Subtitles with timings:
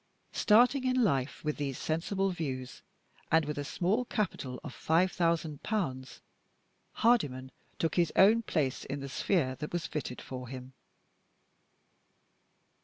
[0.33, 2.81] Starting in life with these sensible views,
[3.31, 6.21] and with a small capital of five thousand pounds,
[6.93, 10.73] Hardyman took his own place in the sphere that was fitted for him.